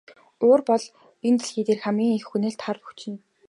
[0.45, 0.83] Уур бол
[1.27, 3.15] энэ дэлхий дээрх хамгийн их хөнөөлт хар хүч юм.